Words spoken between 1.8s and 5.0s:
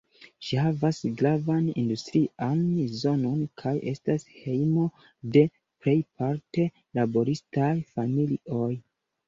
industrian zonon kaj estas hejmo